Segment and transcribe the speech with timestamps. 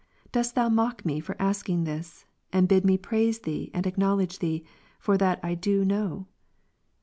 [0.31, 4.39] Dost Thou mock me for asking this, and bid me praise Thee and acknow ledge
[4.39, 4.63] Thee,
[4.99, 6.25] for that I do know